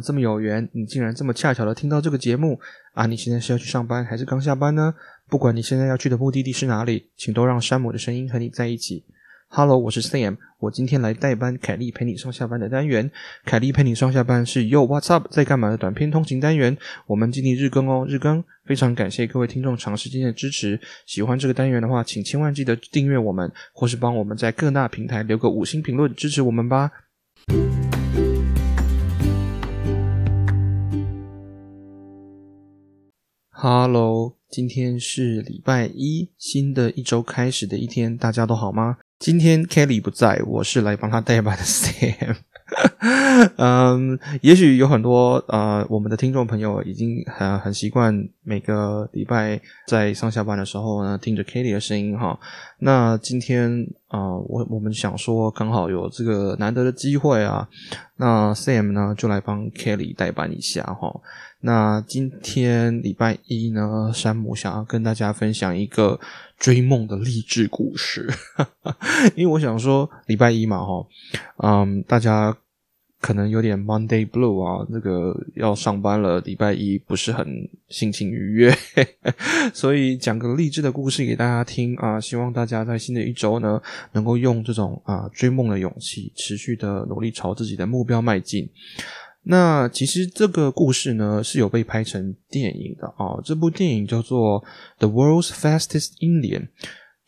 [0.00, 2.58] 这么有缘，你竟然这么恰巧的听到这个节目
[2.94, 3.06] 啊！
[3.06, 4.94] 你现在是要去上班还是刚下班呢？
[5.28, 9.04] 不管你现在要去的目的地是哪里，请都让山姆的声音和你在一起。
[9.52, 13.10] Hello，我是 Sam，我今天来代班凯莉陪你上下班的单元。
[13.44, 16.78] 凯莉陪你上下班是 Yo What's Up 在干嘛的短篇通勤单元。
[17.08, 20.78] 我们今天日更哦，日更，非常感谢各位听众长时间的支持。
[21.04, 26.92] 喜欢这个单元的话，请千万记得订阅我们，或是帮我们在各大平台留个五星评论支持我们吧。
[33.62, 38.96] Hello，今天是礼拜一，新的一周开始的一天，大家都好吗？
[39.18, 42.36] 今天 Kelly 不在，我是来帮他代班的 Sam。
[43.56, 52.38] 嗯，也许有很多呃，我们的听众朋友已经很很习惯每个礼拜在上下班的时候呢，听着 Kelly 的声音哈。
[52.78, 57.68] 那今天啊，我我们想说，刚好有这个难得的机会啊，
[58.16, 61.20] 那 Sam 呢就来帮 Kelly 代班一下哈。
[61.60, 66.18] 那今天礼拜一呢，山姆想要跟大家分享一个
[66.58, 68.28] 追梦的励志故事，
[69.36, 71.06] 因为我想说礼拜一嘛哈，
[71.58, 72.56] 嗯，大家。
[73.20, 77.46] 可能有点 Monday Blue 啊，那个要上班了，礼拜一不是很
[77.88, 78.74] 心情愉悦，
[79.74, 82.18] 所以讲个励志的故事给大家听啊！
[82.18, 83.80] 希望大家在新的一周呢，
[84.12, 88.68] 能够用这种啊追梦的勇气，持续的努力朝自己的目标迈进。
[89.42, 94.62] 那其实这个故事呢是有被拍成电影的啊，这部电影叫做
[94.98, 96.60] 《The World's Fastest Indian》。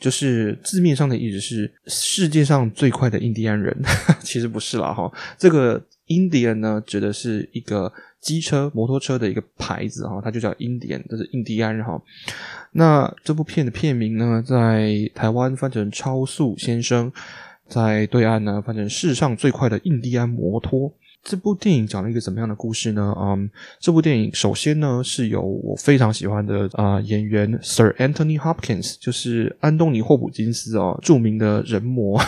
[0.03, 3.72] 就是字面上的意思是世界上最快的印第安人，
[4.20, 5.09] 其实不是啦哈。
[5.39, 12.03] 这个 Indian 呢，指的是一个机车、摩托车的一个牌子哈，它就叫 Indian，这是印第安人哈。
[12.72, 17.09] 那这部片的片名呢，在台湾翻成《超速先生》，
[17.69, 20.91] 在对岸呢翻成《世上最快的印第安摩托》。
[21.22, 23.15] 这部电影讲了一个怎么样的故事呢？
[23.16, 32.21] 嗯，这部电影首先呢是由我非常喜欢的啊演员 Sir Anthony Hopkins，就是安东尼霍普金斯哦，著名的人魔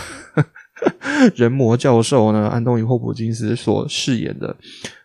[1.34, 4.56] 人魔教授呢，安东尼霍普金斯所饰演的。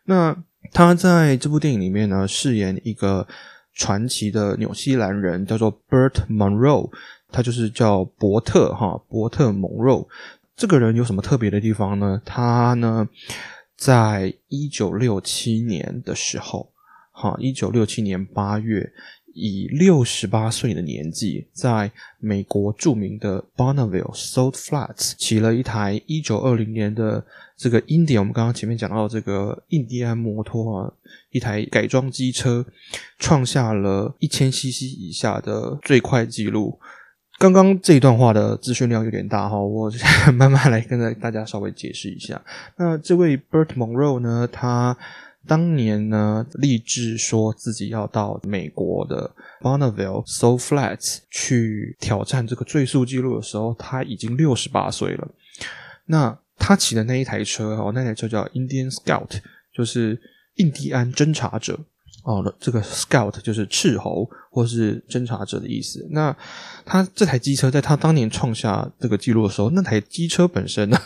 [0.06, 0.36] 那
[0.72, 3.28] 他在这部电影里面呢，饰演一个
[3.74, 6.92] 传奇的纽西兰人，叫做 Bert Monroe，
[7.32, 10.08] 他就是叫伯特哈，伯特蒙肉。
[10.56, 12.22] 这个人有什么特别的地方呢？
[12.24, 13.08] 他呢？
[13.80, 16.70] 在一九六七年的时候，
[17.12, 18.92] 哈，一九六七年八月，
[19.34, 27.26] 以六十八岁的年纪，在美国著名的 Bonneville Salt Flats 骑了一台一九二零年的
[27.56, 30.94] 这个 India 我们刚刚前面讲到这个印第安摩托啊，
[31.32, 32.66] 一台改装机车，
[33.18, 36.78] 创下了一千 CC 以下的最快纪录。
[37.40, 39.90] 刚刚这一段话的资讯量有点大哈，我
[40.36, 42.40] 慢慢来跟着大家稍微解释一下。
[42.76, 44.96] 那这位 Bert Monroe 呢，他
[45.48, 55.28] 当年呢立志说自己要到美国的 Bonneville So Flats 去挑战这个最速纪录的时候，他已经六十八岁了。
[56.08, 59.40] 那他骑的那一台车哦，那台车叫 Indian Scout，
[59.74, 60.20] 就是
[60.56, 61.80] 印第安侦察者。
[62.30, 66.08] 哦，这个 Scout 就是斥候或是侦察者的意思。
[66.12, 66.36] 那
[66.86, 70.98] 他这台机车在他当年创下这个记录的时候，那台机车本身呢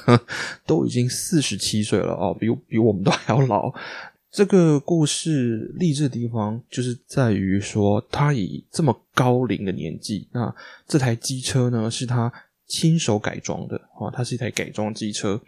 [0.66, 3.74] 都已经四十七岁了哦，比比我们都还要老。
[4.30, 10.54] 这个故事励志的地方就是在于说，他以这么高龄的年纪，那
[10.86, 12.34] 这台机车呢是他。
[12.74, 15.40] 亲手改装的哦，它是一台改装机车。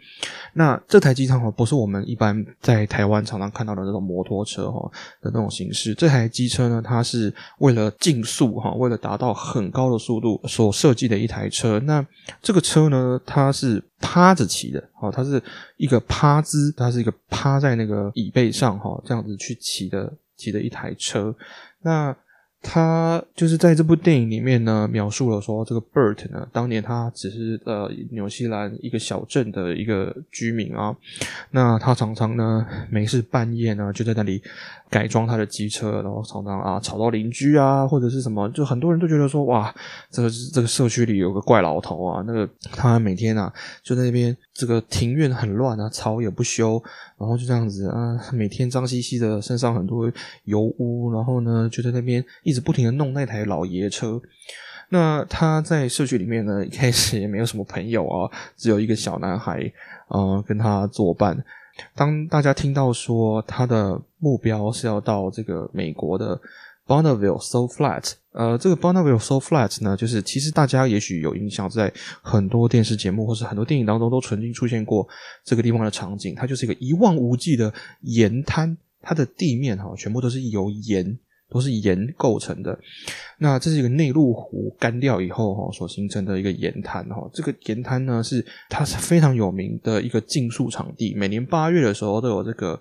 [0.52, 4.88] 那这台机车哈，不是我们一般在台湾常常看到的那种摩托车哈
[5.20, 5.92] 的那种形式。
[5.94, 11.80] 这台机车呢，它是为了竞速哈，为了达到很高的速度所设计的一台车。
[11.80, 12.06] 那
[12.40, 15.42] 这个车呢，它是趴着骑的哦，它是
[15.78, 21.34] 一个趴姿，它是一个趴在那个椅背上哈，这样子去骑的骑的一台车。
[21.82, 22.16] 那
[22.68, 30.94] 他就是在这部电影里面呢，描述了说这个 Bert 呢，当年他只是呃纽西兰一个小镇的一个居民啊，
[31.52, 34.42] 那他常常呢没事半夜呢就在那里
[34.90, 39.72] 改装他的机车，然后常常啊吵到邻居啊或者是什么，就很多人都觉得说哇，
[40.10, 43.52] 这个这个社区里有个怪老头啊，那个他每天啊
[43.84, 46.82] 就在那边这个庭院很乱啊，草也不修。
[47.18, 50.12] 然后就这样子啊，每天脏兮兮的，身上很多
[50.44, 54.20] 油污，然后呢，就在那边一不停的弄那台老爷车。
[54.88, 59.60] 那他在社区里面呢，一开始也没有什么朋友啊，只有一个小男孩
[60.06, 61.44] 啊跟他作伴。
[61.92, 66.40] 当大家听到说他的目标是要到这个美国的
[66.86, 68.12] Bonneville So Flat。
[68.30, 71.92] 呃，这个 Bonneville So Flat 呢，就是其实大家也许有印象，在
[72.22, 75.06] 很多电视节目或是很多电影当中都曾经出现过
[75.44, 76.32] 这个地方的场景。
[76.36, 81.18] 它就是一个一望无际的盐滩，它的地面哈全部都是由盐。
[81.48, 82.76] 都是盐构成的，
[83.38, 87.30] 那这是一个内陆湖干掉以后哈所形成的一个盐滩哈。
[87.32, 92.80] 这个盐滩呢是它是非常有名的一个竞速场地，每年八月的时候都有这个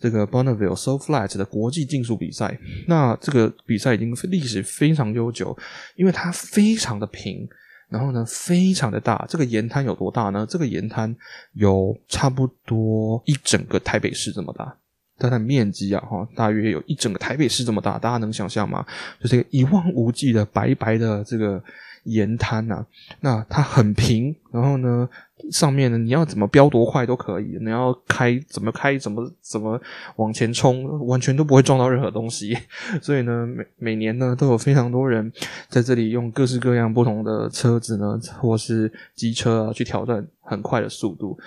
[0.00, 2.58] 这个 Bonneville So Flat 的国际竞速比赛。
[2.86, 5.56] 那这个比赛已经历史非常悠久，
[5.94, 7.46] 因为它非常的平，
[7.90, 9.26] 然后呢非常的大。
[9.28, 10.46] 这个盐滩有多大呢？
[10.48, 11.14] 这个盐滩
[11.52, 14.74] 有差不多一整个台北市这么大。
[15.18, 18.84] 它的面积啊，哈，大约有一整个台北市这么大，大家能想象吗？
[19.20, 21.62] 就这个一望无际的白白的这个
[22.04, 22.84] 盐滩呐，
[23.20, 25.08] 那它很平，然后呢，
[25.50, 29.80] 上面呢，你要怎么飙多快都可以，你要开怎么开，怎么怎么
[30.16, 32.56] 往前冲，完全都不会撞到任何东西。
[33.02, 35.30] 所以呢，每每年呢，都有非常多人
[35.68, 41.38] 在这里用各式各样不同的车子呢，或是机车啊，去挑战很快的速度。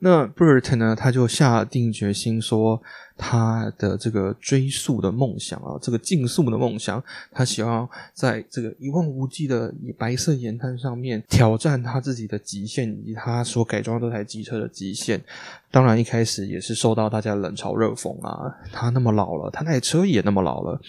[0.00, 0.94] 那 Bert 呢？
[0.94, 2.80] 他就下定决心说，
[3.16, 7.02] 他的这个追速的梦想啊，这个竞速的梦想，
[7.32, 15.22] 他希望在这个一望无际的白色岩滩上面挑战他自己的极限，以及他他所改装这台机车的极限。
[15.70, 20.80] 当然，一开始也是受到大家冷嘲热讽啊，他那么老了，他那台车也那么老了，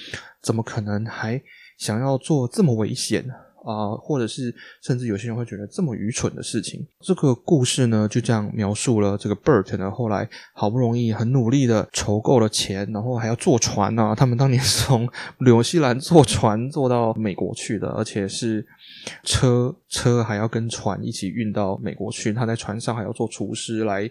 [0.42, 1.42] 怎么可能还
[1.78, 3.34] 想要做这么危险呢？
[3.66, 6.86] 啊，或者是甚至有些人会觉得这么愚蠢的事情。
[7.02, 14.14] 这个故事呢，就这样描述了这个 Bert 呢，后来好不容易很努力的筹够了钱，然后还要坐船啊。
[14.16, 15.08] 他们当年 是从
[15.40, 18.66] 纽西兰坐船坐到美国去的，而且是
[19.24, 22.34] 车车还要跟船一起运到美国去。
[22.34, 24.10] 他在船上还要做厨师来。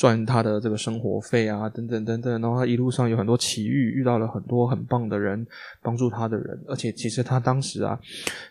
[0.00, 5.46] 赚他的这个生活费啊，等等等等，然后他一路上有很多奇遇，遇到了很多很棒的人，
[5.82, 8.00] 帮助他的人，而且其实他当时啊，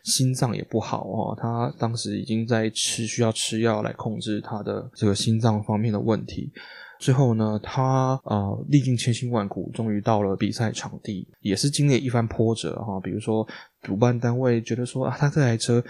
[0.03, 6.51] 心脏也不好哦，他当时已经在吃，需要吃药来控制他的这个心脏方面的问题。
[6.99, 12.99] 最后呢，他啊历尽千辛万苦，终于到了比赛场地，也是经历一番波折哈。
[12.99, 13.47] 比如说，
[13.81, 15.83] 主办单位觉得说啊，他这台车。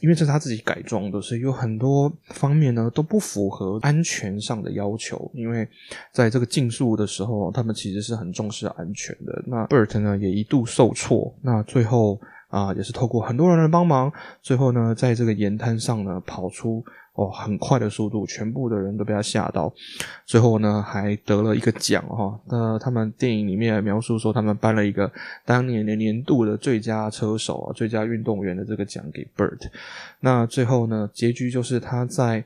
[0.00, 5.30] 因为这是他自己改装的，所以有很多方面呢都不符合安全上的要求。
[5.34, 5.68] 因为
[6.12, 9.42] 在这个竞速的时候，他们其实是很重视安全的。
[9.46, 14.12] 那 Bert 呢也一度受挫，那最后啊也是透过很多人的帮忙，
[14.42, 16.84] 最后呢在这个盐滩上呢跑出。
[17.18, 19.72] 哦，很快的速度，全部的人都被他吓到。
[20.24, 22.38] 最后呢，还得了一个奖哈。
[22.46, 25.10] 那他们电影里面描述说，他们颁了一个
[25.44, 29.68] 当年的年度的最佳车手啊、最佳运动员的这个奖给 Bert。
[30.20, 32.44] 那最后呢，结局就是他在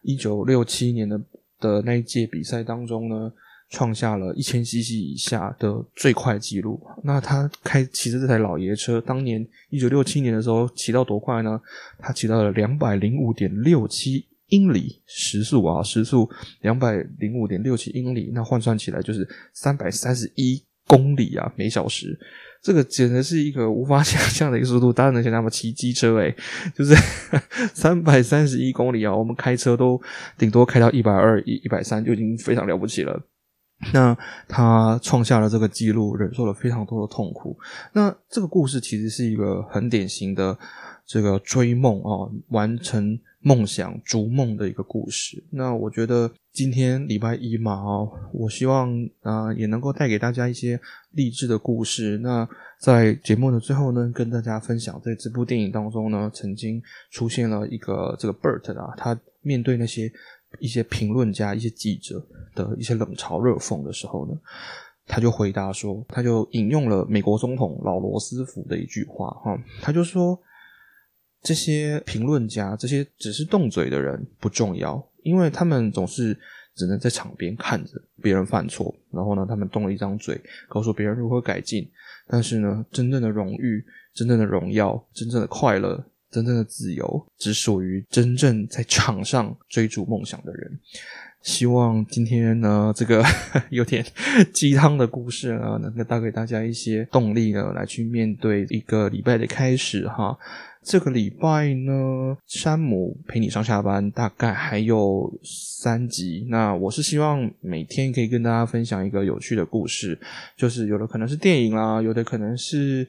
[0.00, 1.20] 一九六七年的
[1.60, 3.30] 的那一届比赛当中呢。
[3.68, 6.80] 创下了一千 CC 以下的最快纪录。
[7.02, 11.60] 那他开骑着这台老爷车，当年一九六七年的时候骑到多快呢？
[11.98, 16.30] 他骑到了两百零五点六七英里时速啊，时速
[16.60, 22.18] 两百零五点六七英里，那换算起来就是三百三十一公里啊每小时。
[22.62, 24.92] 这个简直是一个无法想象的一个速度。
[24.92, 25.48] 大家能想象吗？
[25.48, 26.34] 骑机车诶，
[26.74, 26.94] 就是
[27.74, 29.14] 三百三十一公里啊！
[29.14, 30.00] 我们开车都
[30.36, 33.22] 顶多开到一百二、一一百三就已经非常了不起了。
[33.92, 34.16] 那
[34.48, 37.54] 他创下了这个记录，忍受了非常多的痛苦。
[37.92, 40.56] 那这个故事其实是一个很典型的
[41.04, 45.44] 这个追梦啊，完成梦想、逐梦的一个故事。
[45.50, 48.90] 那我觉得今天礼拜一嘛，哦，我希望
[49.20, 50.80] 啊也能够带给大家一些
[51.10, 52.16] 励志的故事。
[52.22, 52.48] 那
[52.80, 60.10] 在节目的最后呢，跟大家分享，在这部电影当中呢，曾经出现了一个这个 Bert 啊，他面对那些。
[60.58, 62.24] 一些评论家、一些记者
[62.54, 64.38] 的一些冷嘲热讽的时候呢，
[65.06, 70.38] 他就回答说，他就引用了美国总统老罗斯福的一句话，哈，他就说，
[71.42, 76.38] 这些评论家、这些只是动嘴的人不重要，因为他们总是
[76.74, 81.88] 只能在场边看着别人犯错，然后呢，他们动了一张嘴，告诉别人如何改进，
[82.26, 83.84] 但是呢，真正的荣誉、
[84.14, 86.04] 真正的荣耀、真正的快乐。
[86.30, 90.78] 真正的自由只属于真正在场上追逐梦想的人。
[91.42, 93.24] 希望今天呢，这个
[93.70, 94.04] 有点
[94.52, 100.36] 鸡汤的故事呢，能够带给大家一些动力呢，来去面对一个礼拜的开始哈。
[100.86, 106.46] 这个礼拜呢，山姆陪你上下班，大概还有三集。
[106.48, 110.16] 那我是希望每天可以跟大家分享一个有趣的故事，
[110.56, 113.04] 就是有的可能是电影啦，有的可能是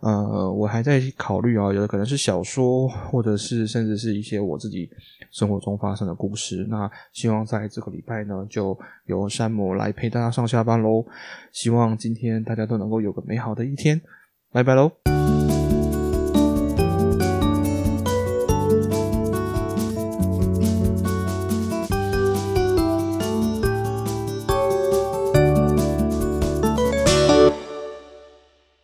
[0.00, 4.90] 呃，我还在考虑啊，有的可能是小说，或者是甚至是一些我自己
[5.30, 6.66] 生活中发生的故事。
[6.68, 11.02] 那希望在这个礼拜呢，就由山姆来陪大家上下班喽。
[11.50, 13.98] 希望今天大家都能够有个美好的一天。
[14.52, 15.21] 拜拜喽。